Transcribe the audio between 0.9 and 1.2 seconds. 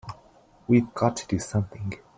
got